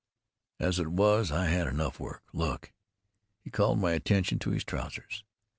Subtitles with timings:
[0.59, 2.23] As it was I had enough work.
[2.33, 2.73] Look!"
[3.39, 5.23] He called my attention to his trousers.